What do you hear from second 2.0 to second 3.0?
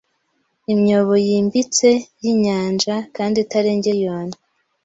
yinyanja